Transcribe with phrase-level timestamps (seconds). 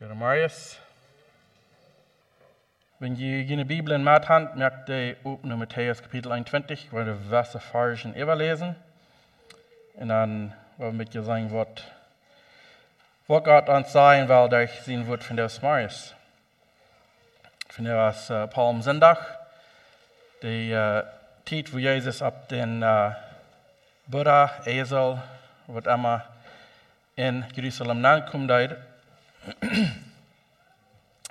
[0.00, 0.78] Gute Marius.
[3.00, 7.06] Wenn ihr eine Bibel in Mat habt, merkt ihr oben in Matthäus Kapitel 21, weil
[7.06, 8.76] wir Wasser Fargen überlesen.
[9.94, 11.82] Und dann wollen wir mit dir sagen, was,
[13.26, 16.14] was Gott uns sagen will, durch sein Wort von der Marius.
[17.68, 19.18] Von der was äh, Palmsonntag,
[20.42, 21.02] die äh,
[21.44, 23.10] Zeit, wo Jesus ab den äh,
[24.06, 25.20] Buddha, Esel,
[25.66, 26.24] was immer
[27.16, 28.48] in Jerusalem ankommt,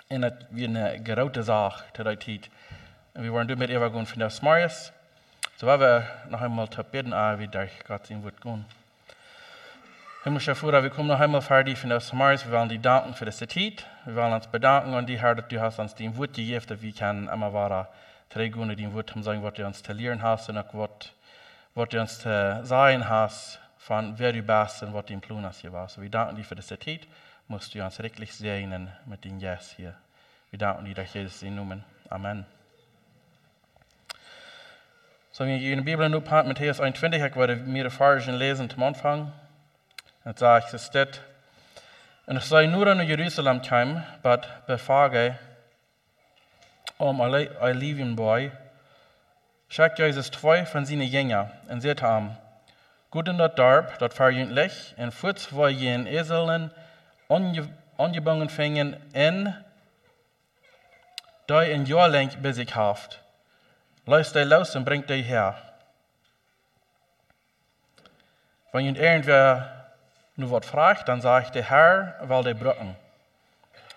[0.08, 2.50] en het weer een grote zaak te die tijd.
[3.12, 4.92] En we waren met even gaan van de Marius.
[5.56, 8.66] So haben wir noch einmal zu beten, ah, wie durch Gott ihn wird gehen.
[10.24, 12.46] Himmlischer Vater, wir kommen noch einmal fertig von der Marius.
[12.46, 13.86] Wir wollen dir danken für das Zeit.
[14.06, 16.82] Wir wollen uns bedanken an die Herr, dass du hast uns den Wort gegeben, dass
[16.82, 17.90] wir können immer weiter
[18.30, 21.12] trägen und den Wort sagen, was du uns zu lernen hast und auch was,
[21.74, 25.44] was du uns zu sagen hast, von wer du bist und was du im Plan
[25.46, 25.90] hast hier war.
[25.90, 27.08] So wir danken dir für das Zeit
[27.48, 29.96] musst du uns wirklich segnen mit den Yes hier.
[30.50, 31.84] Wir danken dir durch Jesus in Namen.
[32.10, 32.46] Amen.
[35.32, 38.70] So, wenn ihr in der Bibel nur Part Matthäus 21, ich werde mir Versen lesen
[38.70, 39.32] zum Anfang.
[40.24, 41.22] Dann sage ich, es steht,
[42.26, 45.40] und es sei nur in Jerusalem kam, but befrage
[46.98, 48.52] um Olivenboy,
[49.70, 52.36] schickt Jesus zwei von seinen Jüngern und sagt ihm,
[53.12, 56.72] gut in das Dorf, dort verjünglich, und fuhr zwei jenen Eseln,
[57.28, 59.66] ongebangen fingen en
[61.46, 63.24] die een jaar lang bezig haft.
[64.04, 65.56] Luist die los en brengt die her.
[68.72, 69.86] Wenn je irgendwer
[70.34, 72.96] nu wat fragt, dann sagt der Herr, weil der brücken.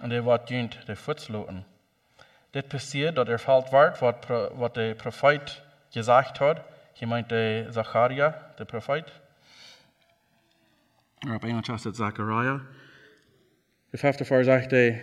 [0.01, 1.65] Und er wird jünt der Futzloten.
[2.53, 6.65] Das passiert, dass er fällt wird, was der Prophet gesagt hat.
[6.95, 9.13] Hier meint der Zacharia, der Prophet.
[11.29, 12.61] Auf Englisch heißt es Zachariah.
[13.93, 15.01] Der fünfte Vers sagte,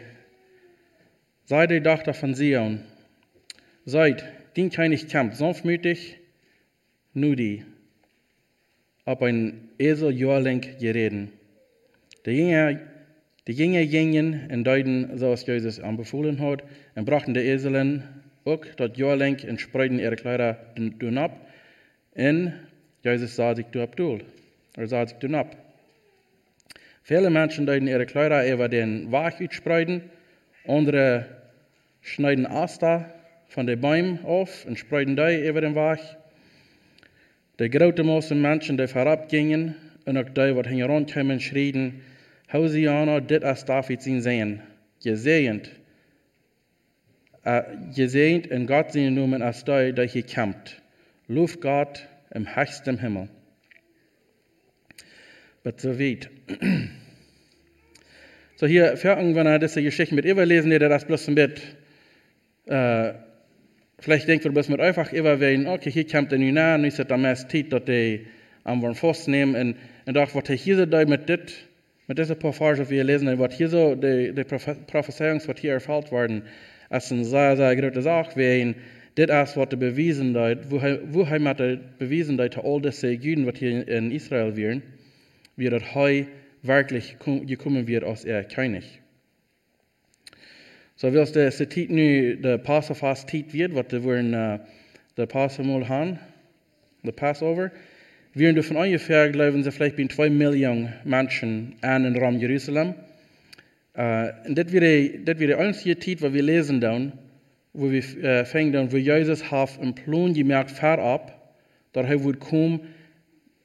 [1.44, 2.80] seid die Tochter von Sion,
[3.84, 4.24] seid,
[4.56, 6.18] dient kein Kampf, sanftmütig,
[7.14, 7.66] nur die,
[9.04, 11.34] ob ein Esel Jorling gereden.
[12.26, 12.80] Die Jünger,
[13.46, 16.64] die Jünger gingen in Deuten, so es Jesus anbefohlen hat,
[16.96, 18.04] und brachten die Eseln
[18.46, 21.46] auch dort Jorling und spreiten ihre Kleider dünn ab,
[22.16, 22.54] und
[23.04, 24.24] Jesus sah sich du abdul,
[24.78, 25.67] er sah sich dünn ab.
[27.08, 30.02] Viele Menschen deuten ihre Kleider über den Wach utspreiden,
[30.68, 31.26] andere
[32.02, 33.14] schneiden Aster
[33.48, 36.02] von den Bäumen auf und spreiden die über den Wach.
[37.62, 42.02] Die große Masse Menschen, die vorabgingen, und auch die, die herankamen, schrien,
[42.52, 44.62] Hosiana, dit as David sein sehen,
[45.02, 45.72] gesehnt,
[47.96, 50.82] gesehnt in Gott seinen Namen als die, die hier kämpft.
[51.30, 53.30] Lob Gott im höchsten Himmel.
[55.68, 56.30] Aber so weit.
[58.56, 61.54] So hier fangen wir diese Geschichte mit überlesen, der das bloß bisschen,
[62.68, 63.14] äh,
[64.00, 67.22] vielleicht denkt wir bloß mit einfach überwählen, okay, hier kommt der Nuna, und ist am
[67.22, 68.26] meisten Zeit, dass die
[68.64, 71.54] am wollen festnehmen, und, und auch, was hier so da mit dit,
[72.08, 76.14] mit dieser Passage, die wir lesen, was hier so, die, die Prophezeiung, was hier erfüllt
[76.14, 76.44] worden,
[76.90, 78.74] als eine sehr, sehr große Sache wäre,
[79.16, 83.86] das ist, was bewiesen hat, wo, wo hat bewiesen hat, all diese Juden, was hier
[83.86, 84.82] in Israel wären,
[85.58, 86.28] wie das heute
[86.62, 89.02] wirklich gekommen wird aus er König.
[90.96, 94.60] So, als der Zeit nu der Passafast Zeit wird, was wir in uh,
[95.16, 96.20] der Passamol haben,
[97.04, 97.72] der Passover,
[98.34, 102.96] wir davon ungefähr, glauben sie, vielleicht bin zwei Millionen Menschen an in Raum Jerusalem.
[103.96, 107.14] Uh, und das wäre, das wäre die Zeit, wo wir lesen dann,
[107.74, 111.54] wo wir uh, fangen dann, wo Jesus hat einen Plan gemerkt, vorab,
[111.94, 112.80] dass er wird kommen,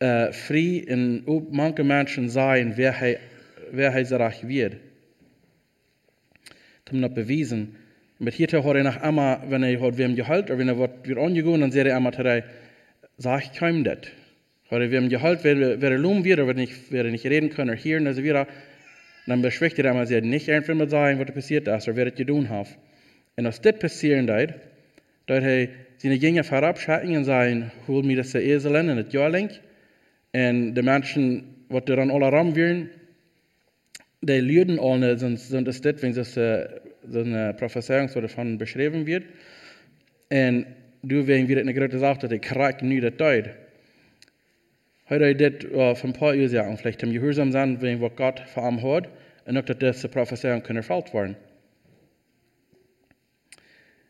[0.02, 3.18] uh, frei en ook manche Menschen sein, wer hij,
[3.70, 4.18] wer hij zich.
[6.84, 7.76] Das haben wir bewiesen.
[8.18, 11.08] Mit hier hat er nach einmal, wenn er hat wem gehalt, oder wenn er wird,
[11.08, 12.44] wird angegangen, dann sagt er einmal dir,
[13.18, 13.98] sag ich keinem das.
[14.70, 18.06] Oder wem gehalt, wer er loben wird, oder nicht, wer nicht reden kann, oder hören,
[18.06, 18.46] also wieder,
[19.26, 22.14] dann beschwächt er einmal, sie nicht einfach mal sagen, was passiert ist, oder wer das
[22.14, 22.68] getan hat.
[23.36, 24.54] Und als das passieren wird,
[25.26, 29.50] dass er seine Jünger verabschieden und sagen, hol mir das Esel in das Jahr lang,
[30.32, 32.90] en de mensen wat er aan alle ram willen,
[34.20, 39.24] die lüden alle, sonst sind es das, wenn uh, so eine Prophezeiung davon beschrieben wird.
[40.30, 40.66] Und
[41.02, 43.50] du, wenn wir eine große Sache, dass ich krieg nie das Deut.
[45.10, 48.64] Heute das uh, von ein paar Jahren vielleicht im Gehorsam sein, wenn was Gott vor
[48.64, 49.08] allem hat,
[49.44, 51.36] und auch, dass diese Prophezeiung kann erfüllt werden.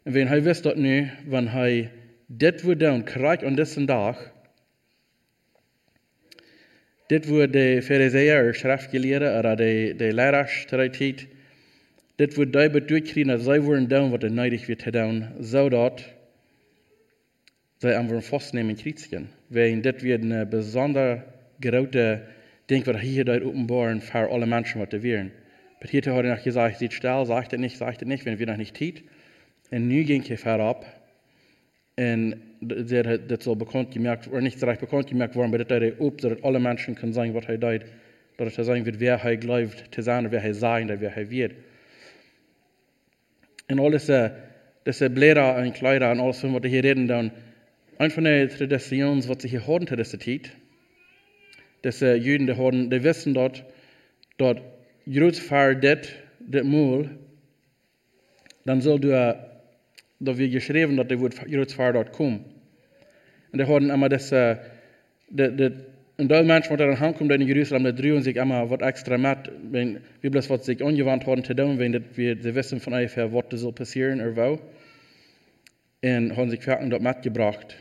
[0.05, 1.89] Und wenn er wisst, dass nu, wenn er
[2.29, 4.32] das wird dann kriegt an diesem Tag,
[7.13, 11.27] Dit wordt de Phariseer, schriftgeleerden, oder de, de leraars ter tijd,
[12.17, 14.33] dit wordt duidelijk durchkriegen, dat zij worden doen wat er
[14.67, 16.13] wird gedaan, zodat
[17.79, 19.29] zij aan worden vastnemen kritieken.
[19.47, 21.25] Weil dit wird een bijzonder
[21.61, 22.23] grote
[22.67, 25.33] ding wat hier dort openbaren für alle Menschen, was er werden.
[25.79, 28.47] Aber hier er noch gesagt, sieht still, sagt er nicht, sagt er nicht, wenn wir
[28.47, 29.03] noch nicht tiet.
[29.71, 31.02] Und nu ging er verab.
[31.97, 36.01] Und das soll bekannt gemerkt, oder nicht so recht bekannt gemerkt worden, aber das er
[36.01, 37.85] ob, dass alle Menschen können sagen, was er deut,
[38.39, 41.55] dass er sagen wird, wer er glaubt zu sein, wer er sein, wer er wird.
[43.71, 44.11] Und alles,
[44.87, 47.31] diese Blätter und Kleider und alles, was wir hier reden, dann,
[47.99, 50.51] ein von den Traditionen, was sie hier haben zu dieser Zeit,
[51.85, 53.65] diese Juden, die, haben, die wissen dort,
[54.39, 54.63] dort
[55.37, 57.11] far dit, dit moel,
[58.65, 59.52] dan zul du,
[60.25, 62.45] dat wir geschreven dat de woord Jeruts far dort kom.
[63.51, 65.73] En die hadden immer das, de, de,
[66.17, 68.83] en deel mensen wat er aan hand komt in Jeruzalem, die drüben sich immer wat
[68.83, 72.81] extra met, wenn, wie bloß wat sich angewandt haben zu tun, wenn wir, sie wissen
[72.81, 74.59] von ungefähr, was soll passieren oder wo.
[76.01, 77.77] En haben sich Ferken dort mitgebracht.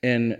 [0.00, 0.36] En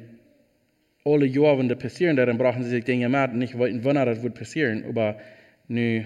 [1.05, 4.23] alle Jahre, wenn das passieren, dann brachen sie sich Dinge mit, nicht wollten, wann das
[4.23, 5.17] wird passieren, aber
[5.69, 6.05] nu,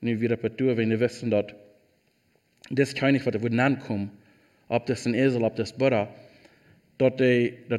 [0.00, 1.46] nu wieder på du, wenn du wissen, dass
[2.70, 4.10] das was er würde ankommen,
[4.68, 6.08] ob das ein Esel, ob das Butter,
[6.98, 7.12] dass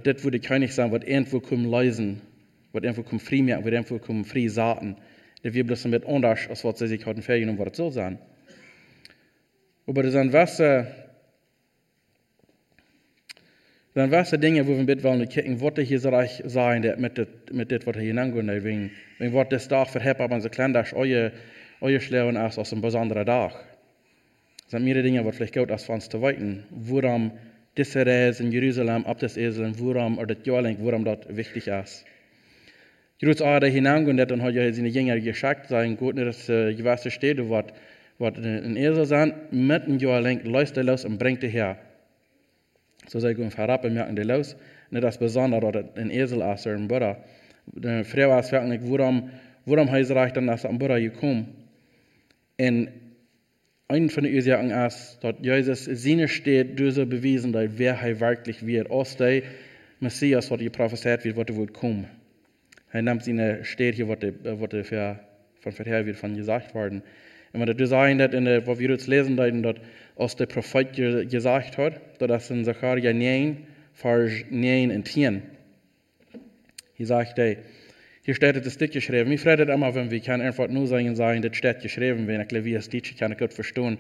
[0.04, 2.22] das kann nicht sein, was irgendwo kommen leisen,
[2.74, 4.98] was irgendwo kommen frei merken, was irgendwo kommen frei saten.
[5.44, 8.20] Das wird bloß damit anders, als was sie sich hatten vergenommen, was das soll sein.
[9.88, 10.88] Aber das sind Wasser,
[13.94, 17.18] dann was die Dinge, wo wir mit wollen kicken, was hier so reich sein, mit
[17.18, 20.74] dem, mit dem, was hier hinangehen, wenn, wenn wir das Tag verheben, aber so klein,
[20.74, 21.32] dass euer,
[21.82, 23.71] euer Schlauern ist aus einem besonderen Tag.
[24.72, 26.64] Das sind mehrere Dinge, was vielleicht gut ist, für uns zu weiten.
[26.70, 27.32] Worum
[27.76, 31.68] diese Reise in Jerusalem, ab das Esel, worum, oder das Jahr lang, worum das wichtig
[31.68, 32.06] ist.
[33.18, 37.12] Jesus auch da hinangehen, dann hat ja seine Jünger geschickt, sagen, gut, dass äh, gewisse
[37.12, 37.66] Städte, was,
[38.18, 41.78] was ein Esel sind, mit einem Jahr lang, lässt er los und bringt er her.
[43.08, 44.56] Säger Gud herab im jagen det los.
[44.90, 47.18] När det besonders att en esel är en bara.
[47.66, 49.30] Den frau är verkligen worum
[49.66, 51.46] worum heißt reich dann dass am bara gekommen.
[52.58, 53.01] En
[53.92, 58.66] ein von den Ursachen ist, dass Jesus seine steht, diese bewiesen, dass wer er wirklich
[58.66, 58.90] wird.
[58.90, 59.44] Aus der
[60.00, 62.08] Messias, was hier prophezeit wird, er wird kommen.
[62.92, 64.18] Er nimmt seine steht hier, was
[64.74, 65.20] er für,
[65.60, 67.04] von vorher wird von gesagt worden.
[67.54, 69.76] Und wenn das sagen, dass in der, was wir jetzt lesen, dass
[70.16, 73.58] als der Prophet gesagt hat, dat is in Zacharia 9,
[73.94, 75.42] vers 9 en 10.
[76.94, 77.58] Hier sagt er,
[78.24, 79.32] hier steht es dicht geschrieben.
[79.32, 82.76] Ich freue immer, wenn wir kein einfach nur sagen, sagen, das steht geschrieben, wenn wie
[82.76, 83.98] es steht, kann ich gut verstehen.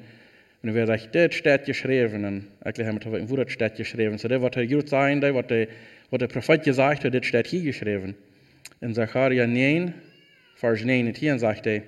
[0.62, 4.20] Und wir sagen, das steht geschrieben, und eigentlich haben wir wo das steht geschrieben.
[4.20, 5.68] So, das, was er gut sagen, das, was der,
[6.12, 8.16] der Prophet gesagt das steht hier geschrieben.
[8.80, 9.94] In Zacharia 9,
[10.56, 11.82] vers 9 und 10 sagt er,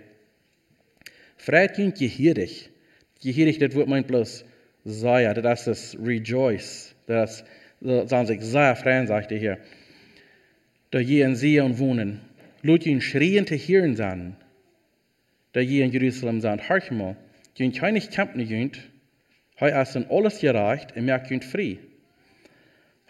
[1.38, 2.70] Freit kind gehierig.
[3.22, 4.44] Gehierig, das wird mein bloß
[4.86, 6.96] Saya, das ist das Rejoice.
[7.06, 7.44] Das
[7.80, 9.58] sagen sich sehr freuen, sagt er hier.
[10.94, 12.20] Da je in Sion wohnen.
[12.62, 14.36] Lut ihn schrien zu hören sein.
[15.56, 16.70] Je in Jerusalem sind.
[16.70, 17.16] Hörch mal,
[17.58, 18.78] die keine kämpfen jünt.
[19.60, 21.80] Hei in alles gereicht und merkt jünt frei.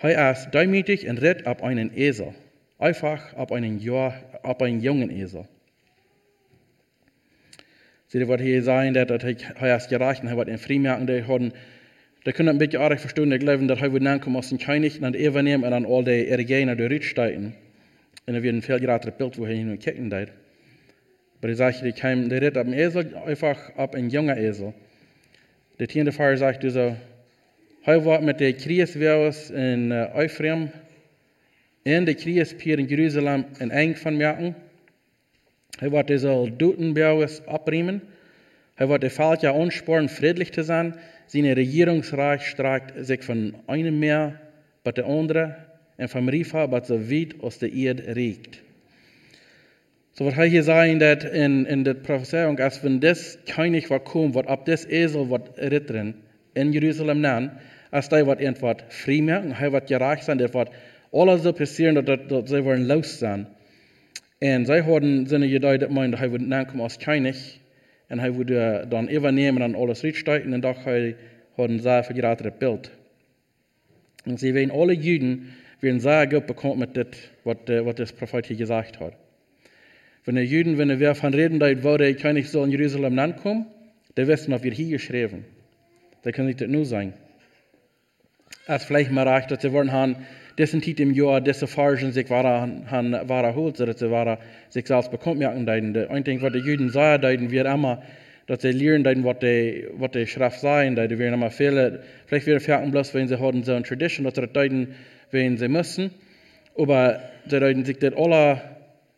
[0.01, 2.33] Hei ist demütig und ritt ab einen Esel.
[2.80, 4.13] Einfach ab einen, Jahr,
[4.44, 5.45] ab einen jungen Esel.
[8.07, 11.52] Sie wat hier dat dat hij is gereicht en hij wat in vrijmerken, die hadden,
[12.23, 14.99] die kunnen een beetje aardig verstaan, ik geloof dat hij wordt aankomen als een König,
[14.99, 17.56] en even nemen en dan al die Erigenen de Ritsteiten.
[18.25, 20.30] En er wird ein viel gerateres Bild, wo er hin und kicken deed.
[21.42, 24.73] Sage, die kam, der ritt ab dem Esel, einfach ab ein junger Esel.
[25.80, 26.95] Der tiende Fahrer sagt so,
[27.81, 30.71] hij war mit der Krieswehrers in uh, Euphrem,
[31.83, 34.56] en de Kriespier in Jerusalem in eng van merken.
[35.80, 38.01] Hij wordt deze Dutenbouwers abriemen.
[38.75, 39.01] Hij wordt
[39.42, 40.95] de ansporen, friedlich zu sein.
[41.27, 44.39] Seine Regierungsreich streckt sich von einem Meer
[44.83, 45.56] bis der andere
[45.97, 48.62] und vom Rifa bis so weit aus der Erde regt.
[50.14, 54.35] So was hier sagen, dass in, in der Prophezeiung, als wenn das König war kommen,
[54.35, 56.16] wird ab das Esel wird rittern
[56.54, 57.52] in Jerusalem nennen,
[57.90, 60.69] als der wird irgendwas frei merken, er wird gerecht sein, der wird
[61.12, 63.47] alles so passieren, dass, dass sie wollen los sein.
[64.44, 67.57] En zij hadden zijn gedacht dat meinte, hij würde aankomen als König.
[68.07, 70.54] En hij würde dan übernehmen an alles Richtsteiten.
[70.54, 71.16] En dat hij
[71.56, 72.92] hadden sehr vergratet het beeld.
[74.23, 75.44] En sie werden alle Juden
[75.83, 77.07] werden sehr gut bekannt mit dem,
[77.44, 79.13] was, was das Prophet hier gesagt hat.
[80.25, 83.66] Wenn die Juden, wenn wir von reden, dass der König soll in Jerusalem ankommen,
[84.18, 85.45] die wissen, was wir hier geschrieben.
[86.23, 87.13] Da kann sich das nur sein.
[88.66, 90.16] Als vielleicht mal reicht, dass sie wollen haben,
[90.57, 95.11] dessen tid im Jahr, dessa Fargen sich han vara holt, att det vara sig selbst
[95.11, 95.95] bekommt merken deiden.
[96.09, 98.02] Ein Ding, was die Juden sagen, deiden, wir immer,
[98.47, 102.59] dat sie lernen, wat de, wat de schrift zijn, dat wir immer viele, vielleicht wieder
[102.59, 104.87] fertig bloß, wenn sie haben so eine Tradition, dass sie das
[105.33, 106.11] wenn sie müssen,
[106.78, 108.61] aber sie deuten sich das alle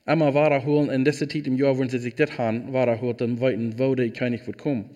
[0.05, 3.77] immer wahrholen, in dieser Zeit im Jahr, wenn sie sich das haben, wahrholen, dann weiten,
[3.77, 4.89] wo der König wird kommen.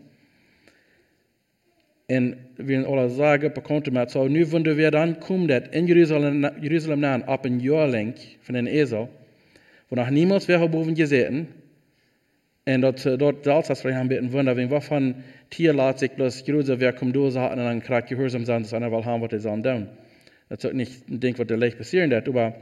[2.07, 6.49] En wir alle sagen, bekannte met zo, nu wanneer we dan komen dat in Jeruzalem,
[6.59, 9.09] Jeruzalem aan op een jaar lang van een ezel,
[9.87, 11.47] wo noch niemals wer boven gezeten,
[12.63, 15.15] en dat ze dort zelfs vrij aanbeten wunder, wenn wat van
[15.47, 18.61] tier laat zich bloß Jeruzalem wer komt door zaten en dan krijg je gehoorzaam zijn,
[18.61, 19.87] dat einer wel haben, wat is aan doen.
[20.49, 22.53] Dat is ook niet een ding wat er leicht passieren dat, aber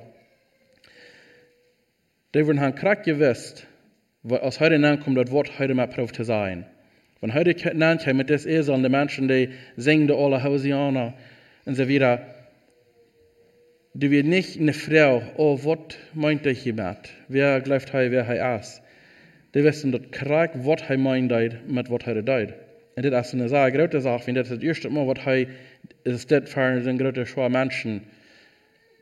[2.31, 3.67] die worden han krak gewusst,
[4.29, 6.65] als heute aankomt, dat wordt heute maar proef te zijn.
[7.19, 11.13] Wenn heute nannt mit des Esel, die Menschen, die singen, die alle Hausianer
[11.65, 12.19] und so weiter,
[13.93, 17.09] du wird nicht eine Frau, oh, was meint ihr hiermit?
[17.27, 18.81] Wer glaubt hij, wer hij ist?
[19.53, 21.31] Die wissen, dass krank, was hij meint
[21.67, 22.53] mit was hij deed.
[22.97, 25.47] Und das ist eine sehr große Sache, wenn das das erste Mal, was hij
[26.03, 28.01] ist, das für einen großen schwachen Menschen,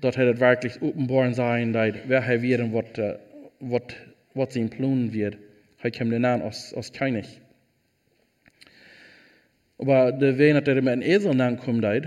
[0.02, 3.18] dass er das wirklich offenbaren sein, wer er wird und was,
[3.60, 3.82] was,
[4.34, 5.38] was sein Plan wird.
[5.82, 7.42] Er kommt den an als, als König.
[9.78, 12.06] Aber de wen dat er met een ezel aankomt deed,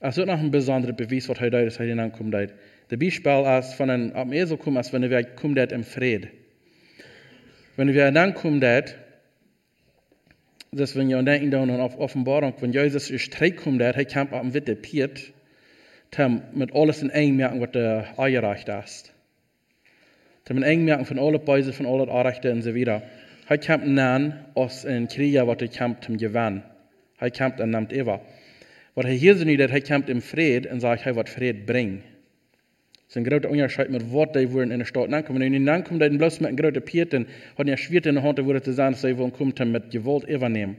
[0.00, 2.52] is ook nog een bijzonder bewijs wat hij deed als hij aankomt deed.
[2.86, 6.28] De Beispiel als van een op ezel komt, als wij komt deed in vrede.
[7.74, 8.96] Wanneer wij aankomt deed,
[10.74, 14.32] dus wanneer je denkt dan op Offenbarung, wenn Jezus in strijd komt deed, hij kamp
[14.32, 15.32] op witte piet,
[16.08, 19.12] tem met alles in één merken wat de aangereicht is.
[20.42, 23.02] Tem in één merken van alle beisen, van alle aanrechten en zo wieder.
[23.44, 26.62] Hij kämpte nan als en kriger wat hij kämpte om gewann.
[27.16, 28.20] Hij kämpte en namt Eva.
[28.92, 32.13] Wat hij hier nu dat hij kämpte im Fred en sagt hij wat Fred brengt.
[33.14, 35.40] Das ist ein großer Unterschied mit Wort, die wurden in der Stadt ankommen.
[35.40, 38.24] Wenn die ankommen, dann bloß mit einem großen Piet, und hat er schwierig in der
[38.24, 40.78] Hand, wurde zu sagen, dass sie wollen kommen, mit Gewalt übernehmen.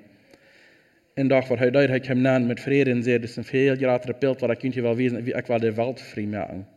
[1.15, 3.43] En dag wat hij deed, hij kwam aan met vrede en zei, dat is een
[3.43, 6.25] veel groter beeld wat ik kunt je wel wezen, wie ik wel de wereld vrij
[6.25, 6.67] maken.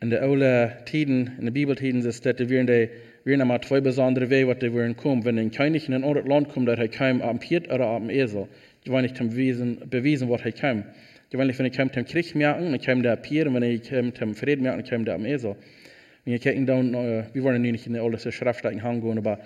[0.00, 2.88] In de oude tijden, in de Bibeltijden, is dat wir in de
[3.24, 5.24] wir haben zwei besondere Wege, was wir kommen.
[5.24, 8.48] Wenn ein König in ein anderes Land kommt, der kam am Piet oder am Esel,
[8.84, 10.84] die wollen nicht bewiesen, bewiesen was er kam.
[11.34, 13.64] Die wollen nicht, wenn er kam zum Krieg merken, dann kam der Piet, und wenn
[13.64, 15.56] er kam zum Frieden merken, dann kam der am Esel.
[16.22, 19.40] Wenn ihr gucken dann, wir wollen nicht in alle Schriftstellen hingehen, aber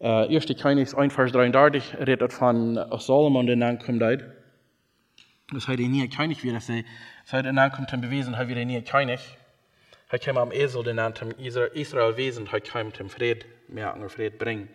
[0.00, 0.46] äh, 1.
[0.60, 4.00] König 1, Vers 33 redet von Solomon, der dann kommt.
[4.00, 6.84] Das heißt, er nie ein König wird, das heißt,
[7.30, 9.20] er dann kommt zum Beweisen, er wird nie ein König.
[10.08, 14.10] Hij kwam am Esel, den an dem Israel wesen, hij kwam dem Fred merken und
[14.10, 14.68] Fred bringen.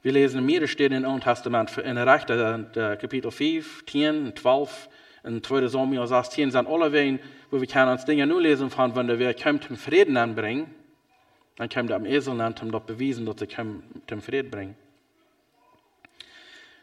[0.00, 4.88] Wir lesen mehrere Stellen im Neuen Testament, in der Rechte, der Kapitel 5, 10, 12,
[5.26, 5.68] in 2.
[5.68, 7.18] Samuel 16, sind alle Wegen,
[7.50, 10.72] wo wir können uns Dinge nur lesen von, wenn wir kommt dem Frieden anbringen,
[11.56, 13.48] dann kommt er am Esel und dem dort bewiesen, dass er
[14.10, 14.76] dem Frieden bringen.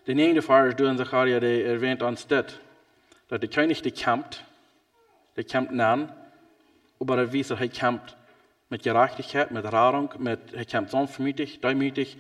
[0.05, 2.59] Der nächste Fall ist durch Zacharia, der erwähnt uns das,
[3.29, 4.43] dass der König, der kämpft,
[5.37, 6.11] der kämpft an,
[6.99, 8.17] aber er wijze hij kämpft
[8.69, 12.17] mit Gerechtigkeit, mit Rahrung, mit, hij kämpft sanftmütig, demütig.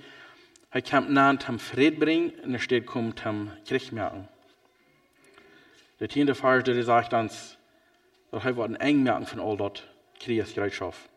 [0.69, 4.27] Hij kämpft nahen zum Fried bringen und er steht kommt zum Krieg merken.
[6.03, 7.57] Der tiende Vers, der sagt uns,
[8.29, 9.87] dass er ein eng merken von all dort
[10.19, 11.09] Kriegsgereitschaft.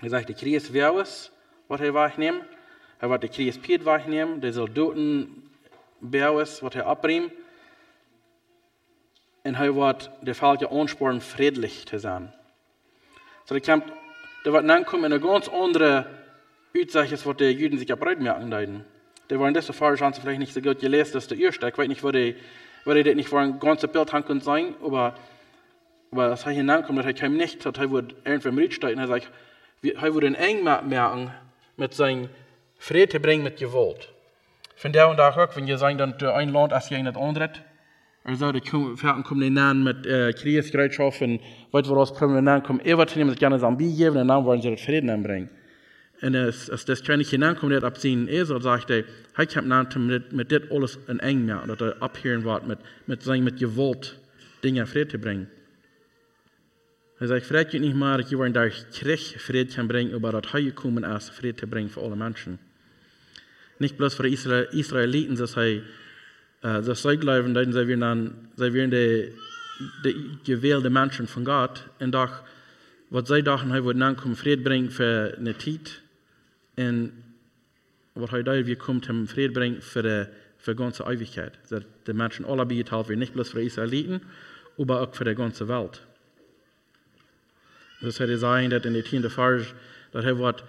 [0.00, 1.30] Er sagt, der Krieg wäre es,
[1.68, 2.40] was er wahrnehmen.
[3.00, 5.50] Er wird der Kriegspied wahrnehmen, der Soldaten
[6.00, 7.30] wäre es, was er abbringen.
[9.44, 12.32] Und er wird der Falke ansporen, friedlich zu sein.
[13.44, 13.82] Så det kan,
[14.46, 16.06] det var ankommen en ganz andere
[16.74, 18.86] Utsache, was die Juden sich abreut merken leiden.
[19.28, 21.68] Det var in dessa Fall haben sie vielleicht nicht so gut gelesen, dass der erste,
[21.68, 22.36] ich weiß nicht, wo die,
[22.94, 25.14] die das nicht vor ein ganzes Bild haben können sein, aber,
[26.10, 29.06] aber als er hineinkommt, dass er kam nicht, dass er wurde irgendwo im Riedstein, er
[29.06, 29.30] sagt,
[29.82, 31.32] er wurde eng merken,
[31.76, 32.28] mit seinem
[32.78, 34.12] Frieden bringen mit Gewalt.
[34.76, 37.50] Von der und auch, wenn ihr sagen, dann ein Land als in das andere,
[38.26, 38.60] er zou de
[38.94, 41.40] verten komen in aan met uh, kriegsgereedschap en
[41.70, 42.84] wat we als problem in komen.
[42.84, 45.50] Er wordt nemen dat gerne Zambie geven en dan worden ze het vrede aanbrengen.
[46.20, 50.32] En als, das König hineinkommt, der ab zehn Esel, sagt er, hij komt naar met,
[50.32, 54.18] met dit alles in eng meer, dat er abhören wordt met, met zijn met gewalt
[54.60, 55.48] dingen vrede te brengen.
[57.16, 60.32] Hij zegt, vreet je niet maar dat je worden daar Krieg vrede kan brengen, maar
[60.32, 62.58] dat hij gekomen is vrede te brengen voor alle mensen.
[63.78, 65.82] Niet bloß voor Israel, Israëlieten, dat hij
[66.64, 69.32] Uh, das Zeugleiben, dann sie werden sie werden die,
[70.04, 72.42] die gewählte Menschen von Gott, und doch,
[73.10, 76.00] was sie dachten, er würde dann Frieden bringen für eine Zeit,
[76.76, 80.26] er da wir kommt, um Frieden bringen für die,
[80.58, 81.58] für die ganze Ewigkeit.
[81.68, 84.20] Dass die Menschen alle beigeteilt werden, nicht bloß für Israeliten,
[84.78, 86.02] aber auch für die ganze Welt.
[88.00, 89.30] Das hätte sein, dass in der 10.
[89.30, 89.74] Vers,
[90.12, 90.64] dass er wird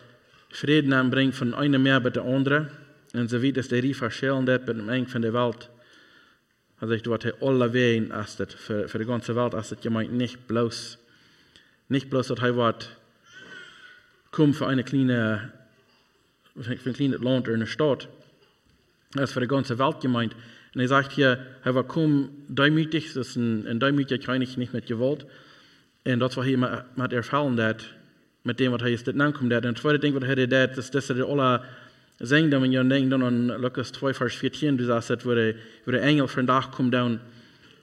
[0.49, 2.69] Frieden aanbrengt von einer mehr bei der andere.
[3.11, 5.69] En zo weet is de rief verschillen dat met een eng van de wereld.
[6.79, 10.11] Also ich dort alle wehen als das für, für die ganze Welt, als das jemand
[10.11, 10.97] nicht bloß,
[11.87, 12.97] nicht bloß, dass er wird,
[14.29, 15.51] kommt für eine kleine,
[16.61, 18.07] für ein kleines Land in eine Stadt,
[19.15, 20.35] als für die ganze Welt gemeint.
[20.73, 24.73] Und er sagt hier, er war kaum demütig, das ist ein, ein demütiger König nicht
[24.73, 25.25] mit Gewalt.
[26.05, 27.83] Und das war hier mit erfallen, dat,
[28.43, 29.53] mit dem, was er jetzt ankommt.
[29.53, 31.63] Und das zweite Ding, was er hat, ist, dass er alle
[32.17, 35.35] Zeng dan wanneer je denkt dan aan Lucas 2 vers 14, dus als het waar
[35.35, 37.19] de, waar de engel vandaag komt down,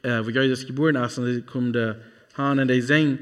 [0.02, 1.94] uh, waar Jezus geboren is, en die komt de
[2.32, 3.18] haan en die zeng,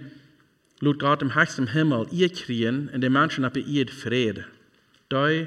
[0.78, 4.44] laat God im höchsten Himmel ihr kriegen, en de mensen hebben ihr vrede.
[5.12, 5.46] Die,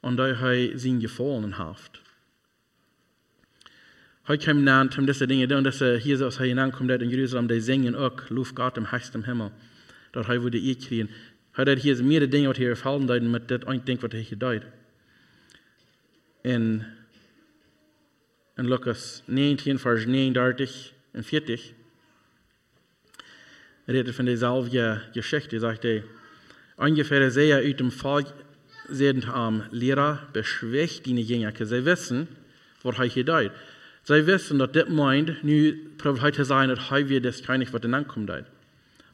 [0.00, 2.00] und die hij zijn gefallen haft.
[4.22, 7.60] Hij kwam naam om deze dingen doen, dat hier zoals hij aankomt in Jeruzalem, die
[7.60, 9.52] zingen ook, loof God im höchsten Himmel,
[10.10, 11.10] dat hij wilde ihr kriegen.
[11.50, 14.24] Hij dat hier meerdere dingen wat hier vallen duiden met dit een ding wat hij
[14.24, 14.62] gedaan.
[16.42, 16.84] In,
[18.56, 21.72] in Lucas 19, vers 39 en 40
[23.84, 26.04] redet van dezelfde Geschichte, sagt hij,
[26.80, 28.26] einige Pharisäer uit dem Volk
[28.90, 32.26] zeiden am Lehrer, beschwächt die Jünger, sie wissen,
[32.82, 33.50] was er gedaan.
[34.04, 37.84] Sie wissen, dass das meint, nu probeert te zijn dat hij weer das König wat
[37.84, 38.30] in aankomt.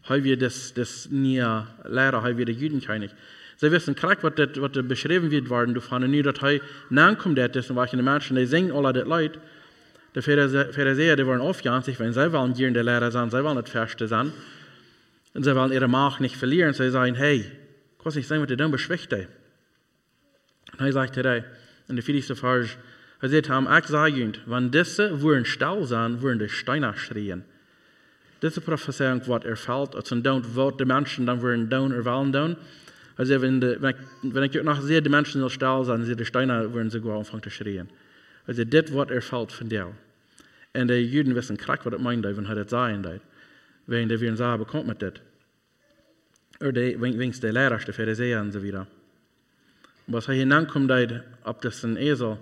[0.03, 1.43] Hij wir das, das nie
[1.85, 3.11] Lehrer, hij wir der Judenkönig.
[3.57, 7.39] Sie wissen korrekt, was das, was das beschrieben wird worden, fand nie, dass hij nachkommt,
[7.39, 9.39] das, und welche Menschen, die singen alle das Leid.
[10.15, 13.57] Die Pharisäer, die wollen aufjagen, wenn sie wollen hier in der Lehre sein, sie wollen
[13.57, 14.33] das Feste sein.
[15.37, 16.73] Und sie wollen ihre Macht nicht verlieren.
[16.73, 17.45] Sie sagen, hey,
[18.03, 19.29] kannst nicht sagen, was du dann beschwächt Und
[20.79, 21.45] er sagt er,
[21.89, 22.39] in der 40.
[22.39, 22.71] Vers,
[23.21, 27.45] er sagt, am ich sage, wenn diese würden still sein, würden die Steine schreien.
[28.41, 32.57] Diese Prophezeiung wird erfüllt, als ein Down, wird die Menschen dann würden down erwählen down.
[33.19, 36.17] Also wenn, de, wenn, ich, wenn ich noch sehe, die Menschen so still sein, sie
[36.17, 37.91] die Steine würden sogar anfangen zu schreien.
[38.47, 39.93] Also das wird erfüllt von dir.
[40.73, 43.03] Und die Juden wissen krack, was das meint, wenn er das sagen
[43.87, 45.15] Wenn würden sagen, bekommt man das.
[46.61, 48.87] Oder die, wenn es die Lehrer, die Pharisäer und so weiter.
[50.07, 50.91] Was er hinankommt,
[51.45, 52.39] ob das ein Esel,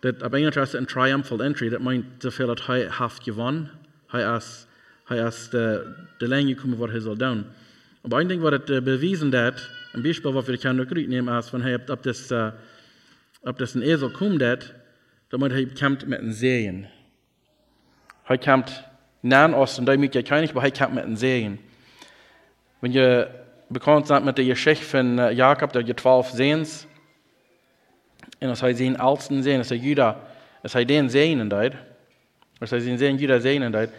[0.00, 3.70] das auf Englisch heißt ein Triumphal Entry, das meint so viel, dass er haft gewonnen
[4.10, 4.66] hij is,
[5.04, 7.44] hij is de, lijn gekomen wat hij zal doen.
[8.08, 11.38] Maar een ding wat het uh, bewezen dat, een Beispiel wat we kunnen ook nemen
[11.38, 12.48] is, van hij op, op, das, uh,
[13.40, 14.72] op das een ezel komt dat,
[15.28, 16.86] dan moet hij kampt met een zeeën.
[18.22, 18.82] Hij kampt
[19.20, 21.60] nahen Osten, da moet je kein maar hij kampt met een zeeën.
[22.78, 23.28] Wenn je
[23.68, 26.86] bekannt seid mit der Geschichte von uh, Jakob, der zwölf Sehens,
[28.40, 30.16] und als hij zijn oudsten Sehen, als er Juda,
[30.62, 31.72] als hij den Sehnen deed,
[32.58, 33.90] als hij zijn Sehen Juda Sehnen deed,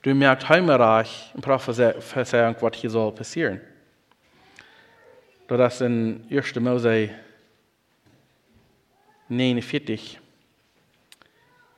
[0.00, 3.60] du merkst heimerach en Prophezeiung, was hier soll passieren.
[5.46, 6.60] Das ist in 1.
[6.60, 7.10] Mose
[9.28, 10.18] 49,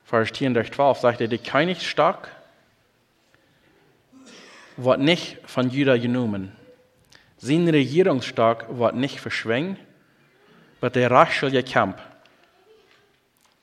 [0.03, 2.29] Vers 10 durch 12, sagt er, der König stark
[4.77, 6.51] wird nicht von Juda genommen.
[7.37, 9.79] Sein Regierungsstark wird nicht verschwängt,
[10.79, 12.01] aber der rachliche Kampf,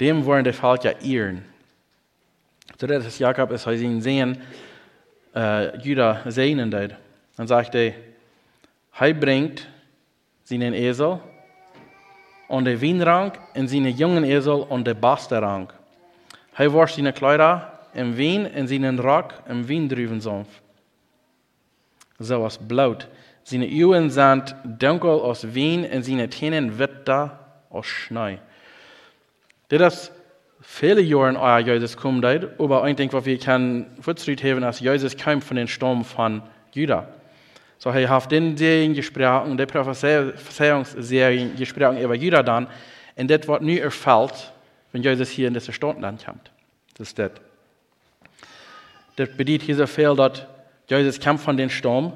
[0.00, 1.44] dem wollen die Völker ehren.
[2.80, 4.42] So dat is Jakob, als hij zien sehen,
[5.36, 6.94] uh, Juda sehen deed.
[7.36, 7.94] Dan zegt hij,
[8.90, 9.68] hij brengt
[10.42, 11.20] zijn Esel
[12.48, 15.70] und de Wienrang en zijn jungen Esel und de Basterrang.
[16.52, 20.48] Hij wascht zijn Kleider im Wien en zijn Rock im Wiendrüvensumpf.
[20.48, 20.63] So
[22.30, 23.08] als Blut.
[23.42, 27.38] Seine Uhren sind dunkel aus Wien und seine Tänen witter
[27.70, 28.38] aus Schnee.
[29.68, 30.12] Das ist
[30.60, 35.16] viele Jahre euer Jesus kommt, aber ein Ding, was wir können fortschritt haben, ist, Jesus
[35.16, 37.08] kam von den Sturm von Juda.
[37.78, 42.66] So, er hat den Serien gesprochen, der Prophezeiungsserien gesprochen über Juda dann,
[43.16, 44.52] und das wird nie erfüllt,
[44.92, 46.50] wenn Jesus hier in diese Stadt dann kommt.
[46.96, 47.32] Das ist das.
[49.16, 50.46] Das bedeutet hier so viel, dass
[50.88, 52.12] Jesus kam von den Sturm,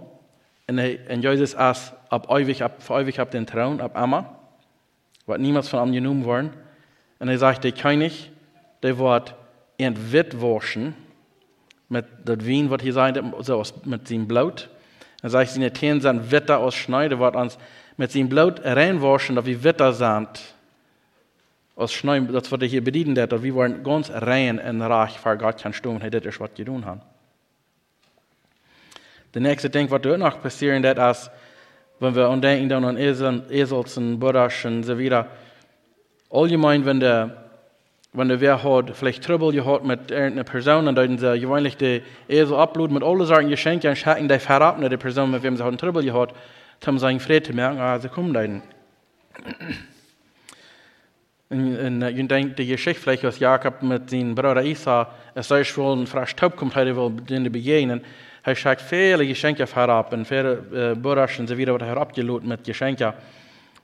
[0.68, 4.38] und, und Jesus ist ab ewig, ab, für ewig ab den Thron, ab Amma,
[5.26, 6.50] wird niemals von ihm genommen worden.
[7.18, 8.30] Und er sagt, der König,
[8.82, 9.34] der wird
[9.78, 10.94] entwitwaschen
[11.88, 14.68] mit dem Wein, was hier sagt, so mit seinem Blut.
[15.22, 17.58] Er sagt, seine Tänen sind Witter aus Schnee, der wird uns
[17.96, 20.54] mit seinem Blut reinwaschen, dass wir Witter sind
[21.74, 25.36] aus Schnee, das wird er hier bedienen, dass wir wollen ganz rein und reich für
[25.36, 27.00] Gott kann stimmen, er das was tun haben.
[29.38, 31.30] Der nächste Ding, was auch noch passieren wird, ist,
[32.00, 35.28] wenn wir denken dann an Esel, Esels und Buddhas und so weiter,
[36.28, 37.44] allgemein, wenn der,
[38.12, 42.02] wenn der wer hat, vielleicht Trouble gehabt mit irgendeiner Person, und dann sie gewöhnlich die
[42.28, 45.62] Esel abluden mit allen Sachen Geschenke und schicken die verab, der Person, mit wem sie
[45.62, 46.34] hat Trouble gehabt,
[46.84, 48.62] um seinen Frieden zu merken, ah, sie kommen dahin.
[51.50, 55.48] Und, und äh, ich denke, die Geschichte vielleicht, was Jakob mit seinem Bruder Isa, es
[55.48, 58.02] sei schon frisch taub kommt, heute will denen begegnen,
[58.42, 62.44] er schickt viele Geschenke herab und viele äh, Burschen und so wieder, was er herabgelot
[62.44, 63.12] mit Geschenken,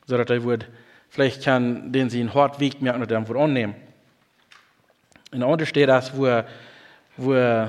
[0.06, 0.66] sodass er wird,
[1.08, 3.74] vielleicht kann den sie in hart wiegt, merken, dass er wird annehmen.
[5.32, 6.42] Und unten steht das, wo,
[7.16, 7.68] wo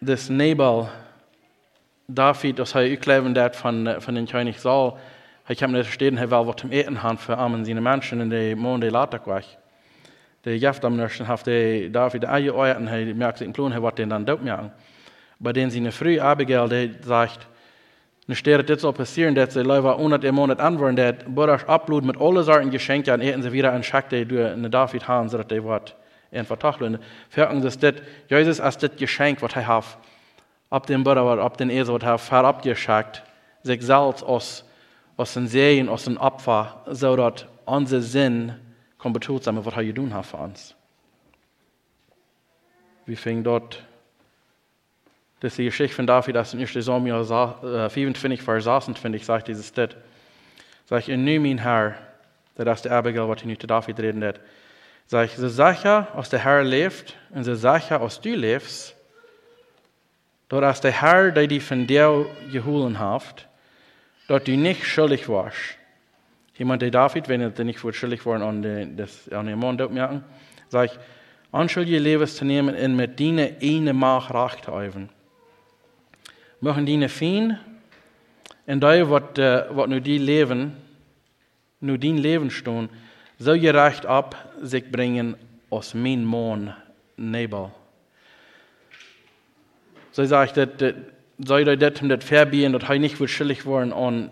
[0.00, 0.88] das Nebel
[2.08, 4.98] David, das er ukleven hat von, von den König Saul,
[5.46, 8.28] hij kan niet steden, hij wel wat hem eten had voor armen zijn mensen in
[8.28, 9.40] de maanden later kwam.
[10.40, 13.96] De jaftamnursen heeft de David de eigen oor en hij merkt in kloon, hij wordt
[13.96, 14.72] den dan dood merken.
[15.38, 17.46] Bei denen zijn früh Abigail, die sagt,
[18.26, 22.04] nu steht dit zal passieren, dat ze leider onder de maand antwoorden, dat Bodas abloed
[22.04, 25.50] met alle soorten geschenken en eten ze wieder een schakte door een David haan, zodat
[25.50, 25.94] hij wordt
[26.30, 27.00] en vertachelen.
[27.28, 29.96] Verken ze dit, Jezus als dit geschenk wat hij heeft,
[30.68, 33.22] op den Bruder, op den Esel, wat hij verabgeschickt,
[33.62, 34.64] sich selbst aus
[35.16, 38.54] aus den Serien, aus den Opfer, so dass unser Sinn
[38.98, 40.74] kann betont was er getan hat für uns.
[43.06, 43.82] Wir fing dort,
[45.40, 46.72] das ist die Geschichte von David, das in 1.
[46.72, 49.90] Samuel 25, Vers 26, sagt dieses Stück.
[50.86, 51.94] Sag ich, in mein Herr,
[52.54, 54.40] das ist der Abigail, was ich nicht zu David reden wird.
[55.06, 58.96] Sag ich, so Sache, aus der Herr lebt, und so Sache, aus du lebst,
[60.48, 63.46] dort als der Herr, der die von dir geholen hat,
[64.28, 65.76] dort du nicht schuldig warst.
[66.56, 70.24] Jemand, der David, wenn er nicht schuldig war an, den Mond merken,
[70.70, 70.98] sag ich,
[71.52, 75.10] anschuldige Lebens zu nehmen und mit denen eine Macht recht zu üben.
[76.60, 77.58] Machen denen fein,
[78.66, 80.72] und da, was, was nur die leben,
[81.80, 82.88] nur dein Leben stehen,
[83.38, 85.36] so gerecht ab sich bringen
[85.70, 86.74] aus mein Mond
[87.16, 87.70] Nebel.
[90.10, 90.94] So sage ich, dass
[91.38, 94.30] soll er das das verbieten, dass er nicht schuldig worden an,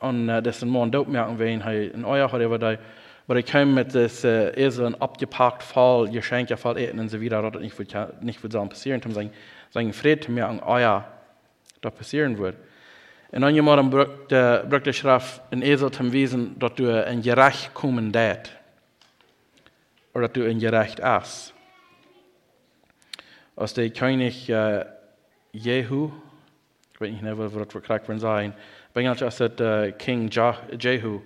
[0.00, 3.94] an uh, dessen Mann dort merken, wenn er in euer hat, aber da, kam mit
[3.94, 8.42] das uh, Esel abgepackt Fall, Geschenke, Fall eten und so weiter, dass das nicht nicht
[8.42, 9.30] wird passieren, um sein,
[9.70, 11.06] sein Fried merken, euer,
[11.82, 12.56] das passieren wird.
[13.32, 17.22] Und dann jemand braucht der, braucht der Schrift ein Esel zum Wesen, dass du ein
[17.22, 18.50] Gerecht kommen dat.
[20.14, 21.52] Oder dass du ein Gerecht ass.
[23.56, 24.84] Als der König uh,
[25.52, 26.10] Jehu,
[26.92, 28.54] ik weet niet wat het correct van zijn,
[28.92, 30.32] maar als het uh, King
[30.78, 31.20] Jehu,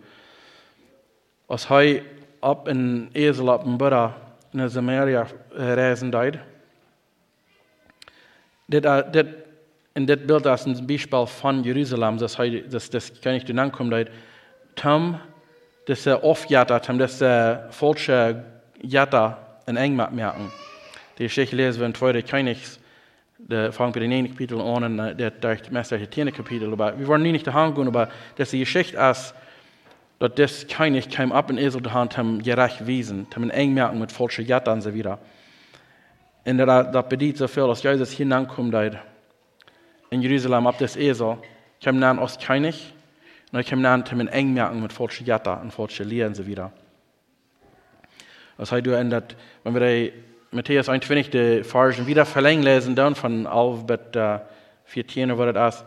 [1.47, 2.03] als hij
[2.41, 4.17] op een ezel op een Buddha
[4.51, 6.39] naar Samaria reizen deed,
[8.67, 9.27] dit, uh, dit,
[9.97, 13.91] in dit beeld als een Beispiel van Jeruzalem, dat hij, dat, dat König den aankomt
[13.91, 14.09] deed,
[14.75, 15.17] tam,
[15.85, 17.19] dat is ofjata, tam, dat is
[17.71, 18.43] falsche
[18.81, 20.51] jata in Engmat merken.
[21.15, 22.23] Die Geschichte lesen wir in 2.
[22.23, 22.79] Königs
[23.37, 26.73] de fangen bij de ene kapitel aan en dat dacht meestal het tiende kapitel.
[26.73, 29.35] Aber wir wollen nie nicht daheim gehen, aber dass die Geschichte ist,
[30.19, 34.13] dass das König kam ab in Esel Hand, haben gerecht wiesen, haben eng merken mit
[34.13, 35.19] falscher Jatta und so wieder.
[36.45, 38.75] Und das bedient so viel, als Jesus hinankommt
[40.11, 41.39] in Jerusalem ab das Esel,
[41.83, 42.93] kam dann aus König,
[43.53, 46.73] und kam dann haben eng merken mit falscher Jatta und falscher Lehre und so wieder.
[48.59, 50.13] Das heißt, du ändert, wenn wir
[50.51, 54.39] Matthäus 21, die Versen wieder verlängern lesen, dann von 11 bis uh,
[54.85, 55.85] 14, wo das ist.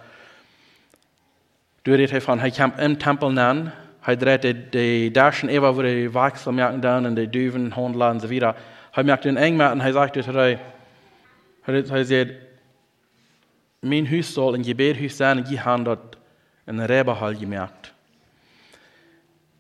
[1.84, 3.72] Du redest von, er kam im Tempel nan,
[4.06, 8.20] er dreht die, Daschen über, wo die Wachsel merken dann, und die Düven, Hundler und
[8.20, 8.56] so weiter.
[8.94, 10.60] Er merkt den eng und er sagt, er sagt,
[13.82, 16.18] mein Haus soll ein Gebethaus sein, und ich habe dort
[16.66, 17.94] einen Rebehall gemerkt.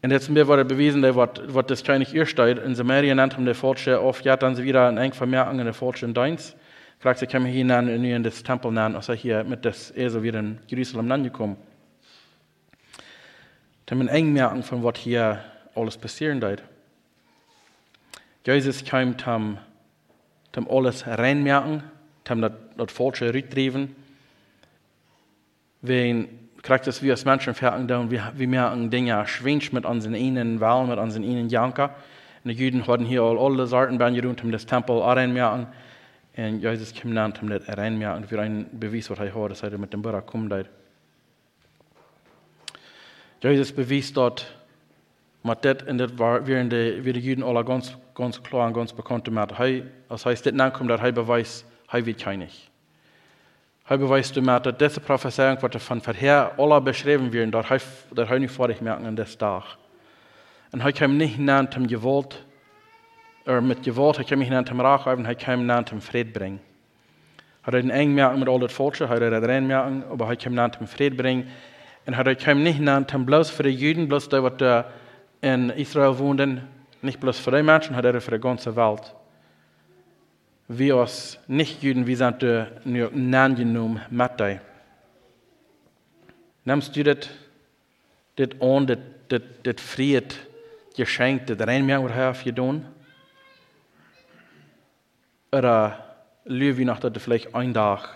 [0.01, 2.57] Und jetzt mir wurde bewiesen, was das König ihr steht.
[2.59, 5.65] In Samaria nennt man der Fortsche oft, ja, dann sie wieder ein eng Vermerkung in
[5.65, 6.55] der Fortsche in Deins.
[6.99, 10.23] Fragt sie, kann man hier in das Tempel nennen, als er hier mit das Esel
[10.23, 11.57] wieder in Jerusalem angekommen.
[13.85, 15.43] Dann ein eng merken von was hier
[15.75, 16.63] alles passieren wird.
[18.45, 19.57] Jesus kam zum,
[20.53, 21.83] zum alles reinmerken,
[22.23, 23.95] zum das, das Fortsche rüttrieben.
[25.81, 30.15] Wenn krijgt es wir als Menschen merken dann, wir, wir merken Dinge schwingt mit unseren
[30.15, 31.95] ihnen Wahlen, mit unseren ihnen Janka.
[32.43, 35.67] Und die Juden hatten hier all alle Sorten bei rund um das Tempel reinmerken.
[36.37, 39.77] Und Jesus kam dann um das reinmerken für ein Beweis, was er hat, dass er
[39.77, 40.53] mit dem Bruder kommt.
[43.41, 44.53] Jesus bewies dort,
[45.43, 48.73] mit das, und das war, während die, wie die Juden alle ganz, ganz klar und
[48.73, 49.89] ganz bekannt gemacht haben.
[50.09, 52.69] Das heißt, das nachkommt, dass er beweist, er wird keinig.
[53.89, 57.79] Hij bewijst u met dat deze profetering wordt van verheer alle beschreven werden, dat hij,
[58.13, 59.77] dat hij voor zich merken aan deze dag.
[60.69, 62.43] En hij kwam niet naar hem gewollt,
[63.43, 66.61] er met gewollt, hij kwam niet naar hem raak hij kwam naar hem vrede brengen.
[67.35, 70.35] Hij had een eng merken met al dat volkje, hij had een merken, maar hij
[70.35, 71.45] kwam naar hem vrede brengen.
[72.05, 74.83] Und hat er kam nicht genannt, bloß für die Juden, bloß die, die
[75.41, 76.67] in Israel wohnen,
[77.01, 79.15] nicht bloß für die Menschen, hat er für die ganze Welt.
[80.71, 82.43] Wir als Nicht-Juden, wir sind
[83.35, 84.61] angenommen mit dir.
[86.63, 87.27] Nimmst du das,
[88.35, 90.35] das an, das, das, das Fried,
[90.95, 92.85] Geschenk, das Reinmerk, was er für tun?
[95.51, 96.05] Oder
[96.45, 98.07] lügen wir noch, dass er vielleicht ein Tag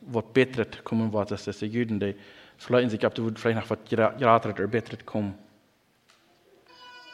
[0.00, 2.16] was betret kommen wird, als die Juden, die
[2.58, 5.38] vielleicht sich ab, vielleicht noch was geratet oder betret kommen.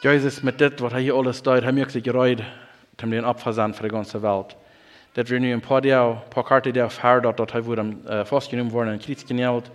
[0.01, 2.41] Jesus, mit dem, was er hier alles tut, hat mir sich gereut,
[2.99, 4.57] um den Opfer sein für die ganze Welt.
[5.13, 8.25] Dat wir nu een paar, jaar, paar karten der her dat dat hij wordt uh,
[8.25, 9.69] vastgenomen worden en kriets geneld.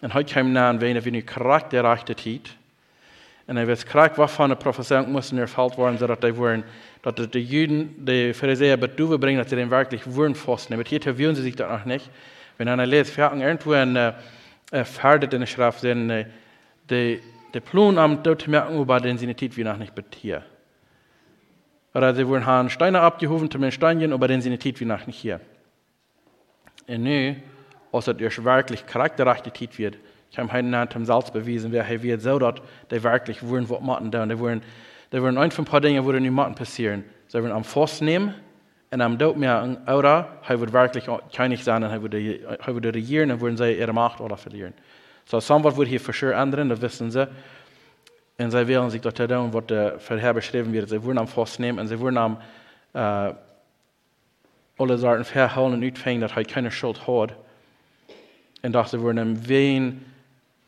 [0.00, 2.56] En hij kwam na en weine wie nu kracht der rechte tijd.
[3.44, 6.64] En hij wist kracht waarvan de professor moesten erveld worden, zodat hij worden,
[7.00, 10.86] dat de Juden, de Pharisäer bedoelen brengen, dat ze den wirklich worden vastnemen.
[10.88, 12.10] Hier verwirren sie sich dat noch nicht.
[12.56, 14.14] Wenn einer leest, verhaken irgendwo ein
[14.84, 16.26] Ferdet in der Schrift, denn
[16.88, 17.20] de,
[17.52, 20.42] de Plun am dort merken, über den sie nicht wie noch nicht betieren.
[21.98, 25.18] Oder sie wurden haben Steine abgehoben zum Steinchen, aber den sie nicht wie nach nicht
[25.18, 25.40] hier.
[26.86, 27.34] Und nu,
[27.90, 29.98] als es wirklich charakterreich Tit wird,
[30.30, 32.54] ich habe heute Nacht im Salz bewiesen, wer er wird so, dass
[32.88, 34.24] die wirklich wurden was machen da.
[34.26, 34.62] Die wurden,
[35.12, 37.02] die wurden ein von ein paar Dinge, würden nicht machen passieren.
[37.26, 38.32] Sie würden am Fuß nehmen,
[38.92, 43.40] und am Dort mehr, oder, er wird wirklich König sein, und er würde regieren, und
[43.40, 44.72] würden sie ihre Macht oder verlieren.
[45.24, 47.26] So, somewhat wird hier für sure ändern, das wissen sie.
[48.40, 50.88] Und sie wählen sich dort tun, was der vorher beschrieben wird.
[50.88, 52.36] Sie wurden am Fuß nehmen und sie wurden am
[52.94, 53.32] äh,
[54.78, 57.34] alle Sorten verhauen und utfängen, dass er keine Schuld hat.
[58.62, 60.04] Und dass sie wurden im Wehen,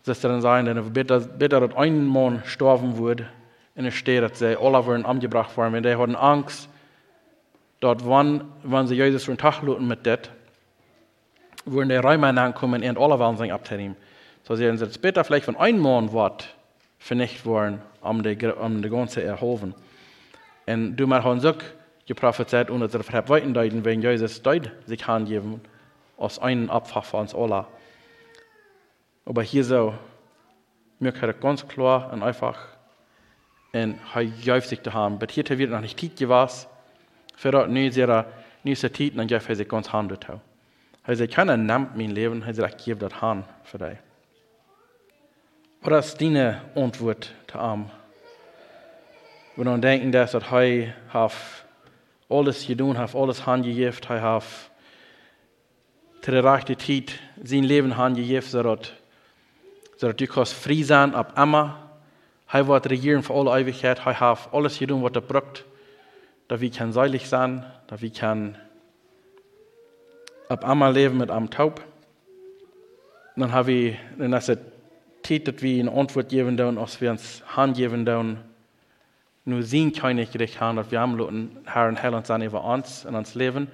[0.05, 3.29] dass dann sagen, dass bitte, bitte, dass ein Mann sterben würde,
[3.77, 5.77] in der Stadt, dass sie alle wurden umgebracht worden.
[5.77, 6.69] Und die hatten Angst,
[7.79, 10.31] dort wann, wann sie Jesus von Tag luten mit das,
[11.65, 13.97] würden die Räume ankommen und alle wollen sich abnehmen.
[14.43, 16.49] So sie sagen, später vielleicht von einem Mann wird,
[17.01, 19.75] vernicht worden, um die, um die ganze erholen.
[20.67, 21.55] Und du mal haben so
[22.07, 25.61] geprophezeit, ohne dass er weiterdeuten, wenn Jesus deut sich angeben,
[26.17, 27.67] aus einem Abfach von uns alle.
[29.25, 29.95] Aber hier so,
[30.99, 32.59] mir kann ganz klar und einfach,
[33.73, 35.15] und er jäuft sich da haben.
[35.17, 36.69] Aber hier wird noch nicht Tiet gewesen,
[37.37, 38.27] für dort nie sehr,
[38.63, 40.27] nie sehr Tiet, und jäuft er sich ganz handelt.
[41.05, 43.99] Er sagt, keiner nimmt mein Leben, er sagt, ich gebe das Hand für dich.
[45.81, 47.89] Wat is deine antwoord te am?
[49.55, 51.65] We dan denken dat, dat hij heeft
[52.27, 54.71] alles gedaan, heeft alles handgegeven, hij heeft
[56.21, 58.93] te de rechte tijd zijn leven handgegeven, zodat,
[59.97, 61.75] zodat du kannst vrij zijn op immer.
[62.47, 65.65] Hij wordt regieren voor alle eeuwigheid, hij heeft alles gedaan wat er braucht,
[66.47, 68.57] dat we kan seilig zijn, dat we kan
[70.49, 71.85] op immer leven met am taub.
[73.35, 74.61] Dan hebben we, dan is het
[75.29, 78.39] Dass wir eine Antwort geben dürfen, als wir uns Hand geben dürfen.
[79.45, 83.15] Nur sehen keine Gericht haben, dass wir haben Leuten Herrn Hellen sein über uns und
[83.15, 83.69] uns Leben.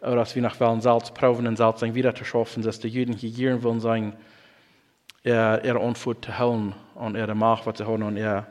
[0.00, 3.12] Oder dass wir nach Wellen Salz proben und Salz wieder zu schaffen, dass die Juden
[3.12, 4.14] hier wollen sein,
[5.22, 8.46] ihre Antwort zu halten und ihre Macht, was sie haben und ihr,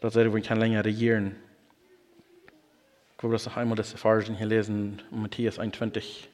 [0.00, 1.36] dass sie kann länger regieren.
[3.12, 6.28] Ich glaube, das noch einmal das Versen hier lesen, Matthäus 21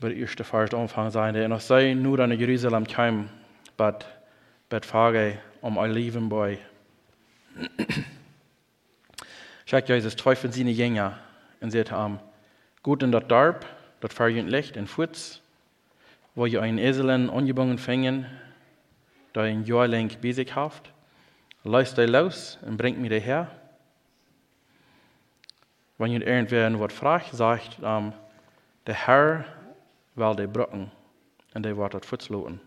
[0.00, 1.36] bei der ersten Vers anfangen sein.
[1.36, 3.28] Und ich sei nur an Jerusalem kam,
[3.76, 4.06] but
[4.68, 6.58] bet frage um ein Leben bei.
[9.66, 11.18] Schaut Jesus teufel seine Jünger
[11.60, 12.20] und sagt am
[12.82, 13.64] gut in das Darb,
[14.00, 15.40] das verjünt Licht in Futz,
[16.34, 18.26] wo ihr einen Eselen angebunden fängen,
[19.32, 20.92] da ein Jahr lang basic haft,
[21.62, 23.50] leist euch los und bringt mir her.
[25.96, 28.12] Wenn ihr irgendwer was fragt, sagt, um,
[28.86, 29.44] der Herr
[30.14, 30.90] wel de brokken
[31.52, 32.60] en de wordt het voetsloten.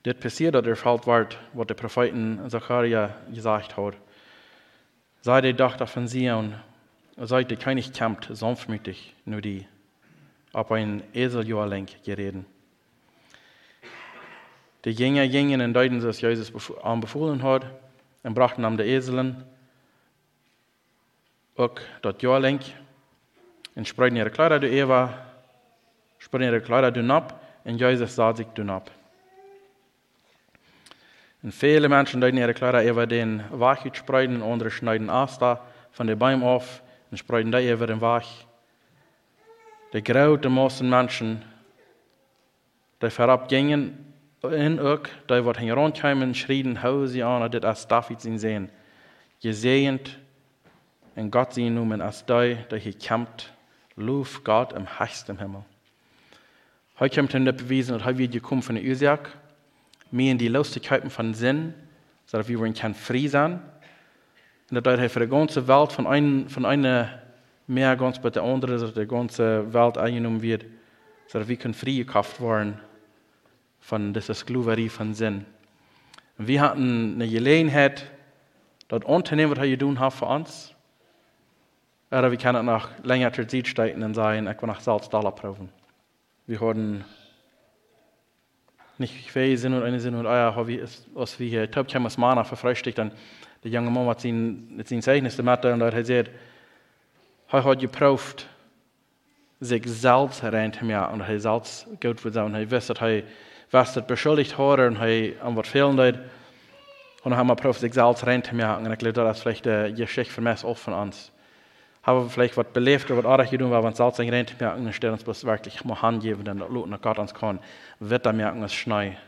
[0.00, 3.94] Dit passiert, dat er valt wordt wat de profeten Zacharia gesagt hat.
[5.20, 6.54] Sei die Tochter von Sion,
[7.16, 9.66] seid die König kämpft sanftmütig, nur die,
[10.52, 12.46] auf ein Eseljahrlenk gereden.
[14.84, 17.66] Die Jünger gingen und deuten, dass Jesus anbefohlen hat,
[18.22, 19.44] und brachten am de Eselen
[21.56, 22.62] auch das Jahrlenk
[23.86, 25.14] spreiden ihre Kleider durch Eva,
[26.18, 28.90] Kleider durch ab, und Jesus sah sich durch ab.
[31.42, 35.60] Und viele Menschen deuten ihre Kleider über den Wach spreiden, andere schneiden Asta
[35.92, 38.26] von den Bäumen auf und spreiden da über den Wach.
[39.92, 41.44] Die graute meisten Menschen,
[43.00, 44.12] die vorabgingen
[44.42, 48.70] in auch, die wat herankamen, schrien, hau sie an, das als David sie sehen.
[49.40, 50.18] Gesehend
[51.14, 53.52] und Gott sie noemen als die, die hier kämpft
[53.98, 55.64] Lof Gott im höchsten Himmel.
[57.00, 59.36] Heute kommt er bewiesen, und heute wird gekommen von Isaac,
[60.12, 61.74] mehr in die Lustigkeiten von Sinn,
[62.24, 63.60] so dass wir kann frei sein.
[64.70, 67.08] Und dat hij voor de ganze Welt von einer von einer
[67.66, 70.64] mehr ganz bei der anderen, dass die ganze Welt eingenommen wird,
[71.26, 72.78] so dass wir können freigekauft werden
[73.80, 75.44] von dieser Sklaverei von Sinn.
[76.38, 78.08] Und wir hatten eine Gelegenheit,
[78.86, 80.74] das Unternehmen, was er getan hat für uns,
[82.10, 85.68] oder wir können nach länger Zeit steigen und sagen, ich will nach Salz Dollar proben.
[86.46, 87.04] Wir haben
[88.96, 92.44] nicht zwei Sinn und eine Sinn und ja, wie ist, was wir hier, das Mana
[92.44, 93.12] verfrühstückt, dann
[93.62, 96.30] der junge Mann hat sein, sein Zeugnis gemacht und er hat gesagt,
[97.50, 98.46] er hat geprüft,
[99.60, 102.54] sich selbst reinzumachen und er selbst gut zu sein.
[102.54, 103.22] Er wusste, er
[103.70, 106.16] was das beschuldigt hat und er an was fehlen hat.
[107.24, 108.86] Und dann haben wir geprüft, sich selbst reinzumachen.
[108.86, 111.32] Und ich glaube, das ist vielleicht eine Geschichte für mich auch von uns.
[112.04, 115.12] Wir vielleicht was belebt oder was anderes getan, weil wir uns selbst reinzumachen und stellen
[115.12, 117.58] uns bloß wirklich mal angeben, dann lauten Gott uns kann,
[118.00, 119.18] wird er merken, es schnei,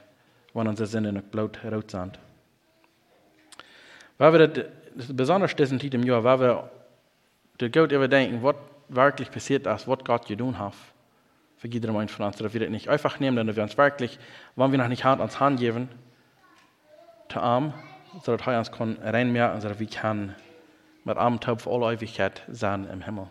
[0.54, 2.18] wenn unsere Sinne noch blut rot sind.
[4.16, 4.66] Weil wir das,
[5.08, 6.70] besonders diesen Zeit im Jahr, weil wir
[7.60, 8.56] der Gott überdenken, was
[8.88, 10.74] wirklich passiert ist, was Gott getan hat.
[11.56, 14.18] Für jeder Mensch von uns, dass wir das nicht einfach nehmen, sondern wir uns wirklich,
[14.56, 15.88] wenn wir noch nicht Hand ans Hand geben,
[17.28, 17.74] zu arm,
[18.22, 18.70] so dass er uns
[19.02, 20.34] reinmerken, so dass wir kann
[21.04, 23.28] mit Taub für alle Ewigkeit sein im Himmel.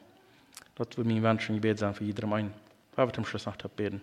[0.76, 2.54] Das wird mein Wunsch und Gebet sein für Mensch.
[2.96, 4.02] Weil wir zum Schluss noch beten.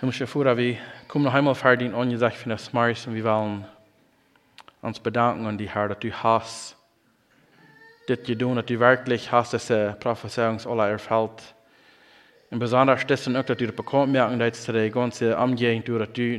[0.00, 3.66] Himmlische Vater, wir kommen noch einmal fertig und gesagt für das Mars und wir wollen
[4.80, 6.76] uns bedanken an die Herr, dass du hast
[8.06, 11.54] das getan, dass du wirklich hast diese Prophezeiungsalle erfüllt.
[12.50, 16.38] Und besonders dessen auch, dass du bekommen merken, dass du die ganze Umgehung, dass du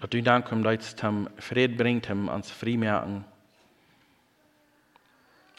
[0.00, 3.24] dass du als König, dass du nachkommst, dass du Frieden bringt, ans Frieden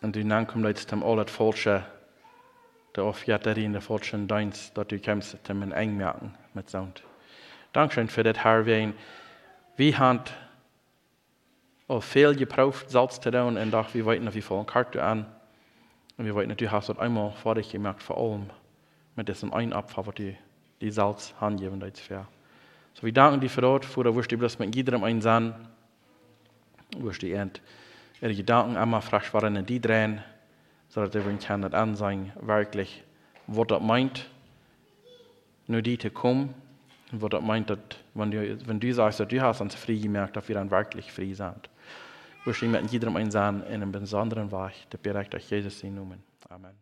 [0.02, 1.86] Und du nachkommst, dass du alles Falsche
[2.96, 6.04] der of in der falschen Dienst, dass du kommst, dem en eng
[6.54, 7.04] mit Sound.
[7.72, 8.94] Dankeschön für das Herr, wie
[9.78, 10.34] wie hat
[11.88, 15.26] auch viel gebraucht, Salz zu tun, und doch wir wollten, wie voll Karte an.
[16.18, 18.50] Und wir wollten, hast das einmal vor dich gemerkt, vor allem
[19.16, 20.36] mit diesem einen Abfall, was die,
[20.82, 22.28] die Salz angeben, das fair.
[22.94, 25.54] So, wir danken dir für das, für das, wirst du bloß mit jedem einen sein,
[26.98, 30.22] wirst du ihre Gedanken einmal frisch waren in die drehen,
[30.90, 33.04] zodat everyone kan het aanzien werkelijk
[33.46, 34.30] wat dat meint,
[35.66, 36.56] nur die te komen,
[37.12, 40.36] wat dat meint, dat wenn du, wenn du sagst, dass du hast uns frei gemerkt,
[40.36, 41.70] dass wir dann wirklich frei sind.
[42.44, 46.24] Wir stehen mit jedem einsam in einem besonderen Weg, der bereit durch Jesus in Namen.
[46.50, 46.81] Amen.